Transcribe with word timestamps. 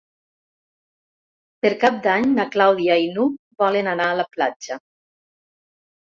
Per 1.65 1.71
Cap 1.83 1.99
d'Any 2.07 2.25
na 2.39 2.47
Clàudia 2.57 2.97
i 3.05 3.13
n'Hug 3.19 3.37
volen 3.67 3.93
anar 3.93 4.09
a 4.15 4.19
la 4.23 4.27
platja. 4.35 4.81